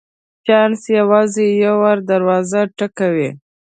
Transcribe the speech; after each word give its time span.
چانس 0.45 0.81
یوازي 0.97 1.47
یو 1.63 1.75
وار 1.81 1.97
دروازه 2.09 2.61
ټکوي. 2.77 3.29